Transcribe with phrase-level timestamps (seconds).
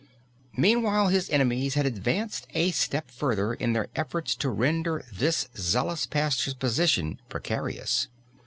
[0.57, 6.07] Meanwhile his enemies had advanced a step further in their efforts to render this zealous
[6.07, 8.07] pastor's position precarious.